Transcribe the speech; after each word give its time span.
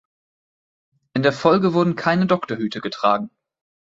In 1.13 1.21
der 1.21 1.31
Folge 1.31 1.75
wurden 1.75 1.95
keine 1.95 2.25
Doktorhüte 2.25 2.81
getragen. 2.81 3.29